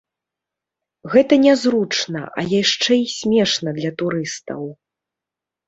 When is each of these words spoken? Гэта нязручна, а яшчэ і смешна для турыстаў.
Гэта 1.15 1.33
нязручна, 1.45 2.23
а 2.31 2.41
яшчэ 2.61 2.93
і 3.03 3.05
смешна 3.19 3.77
для 3.79 3.95
турыстаў. 4.03 4.69